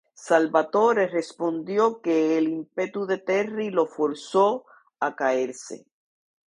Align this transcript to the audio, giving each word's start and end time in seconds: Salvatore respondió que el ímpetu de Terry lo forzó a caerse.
Salvatore 0.15 1.05
respondió 1.09 2.01
que 2.01 2.35
el 2.39 2.47
ímpetu 2.47 3.05
de 3.05 3.19
Terry 3.19 3.69
lo 3.69 3.85
forzó 3.85 4.65
a 4.99 5.15
caerse. 5.15 5.85